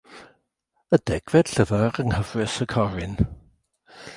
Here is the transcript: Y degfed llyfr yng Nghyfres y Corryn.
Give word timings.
Y 0.95 0.97
degfed 1.09 1.51
llyfr 1.57 1.99
yng 2.05 2.09
Nghyfres 2.15 2.57
y 2.65 2.67
Corryn. 2.73 3.15